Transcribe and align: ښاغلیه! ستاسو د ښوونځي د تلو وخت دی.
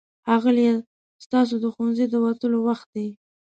ښاغلیه! 0.25 0.73
ستاسو 1.25 1.55
د 1.63 1.65
ښوونځي 1.73 2.05
د 2.11 2.15
تلو 2.39 2.59
وخت 2.67 2.87
دی. 2.95 3.07